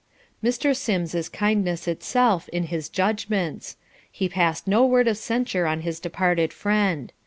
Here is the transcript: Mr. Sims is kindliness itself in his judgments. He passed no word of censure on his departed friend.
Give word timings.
Mr. 0.43 0.75
Sims 0.75 1.13
is 1.13 1.29
kindliness 1.29 1.87
itself 1.87 2.49
in 2.49 2.63
his 2.73 2.89
judgments. 2.89 3.77
He 4.11 4.27
passed 4.27 4.67
no 4.67 4.83
word 4.83 5.07
of 5.07 5.15
censure 5.15 5.67
on 5.67 5.81
his 5.81 5.99
departed 5.99 6.51
friend. 6.53 7.13